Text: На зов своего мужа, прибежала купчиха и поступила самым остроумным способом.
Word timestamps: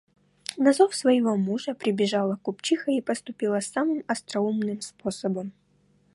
На 0.57 0.71
зов 0.77 0.95
своего 0.95 1.35
мужа, 1.37 1.75
прибежала 1.75 2.35
купчиха 2.37 2.89
и 2.91 3.01
поступила 3.01 3.59
самым 3.59 4.03
остроумным 4.07 4.81
способом. 4.81 5.51